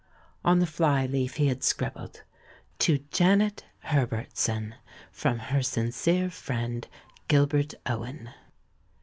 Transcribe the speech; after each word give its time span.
On 0.43 0.57
the 0.57 0.65
fly 0.65 1.05
leaf 1.05 1.35
he 1.35 1.45
had 1.45 1.63
scribbled, 1.63 2.23
"To 2.79 2.97
Janet 3.11 3.65
Herbertson, 3.81 4.73
from 5.11 5.37
her 5.37 5.61
sincere 5.61 6.31
friend, 6.31 6.87
Gilbert 7.27 7.75
Owen." 7.85 8.31